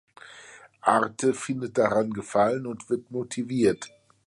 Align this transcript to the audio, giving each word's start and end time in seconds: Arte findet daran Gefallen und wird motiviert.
Arte 0.81 1.31
findet 1.35 1.77
daran 1.77 2.09
Gefallen 2.11 2.65
und 2.65 2.89
wird 2.89 3.11
motiviert. 3.11 3.91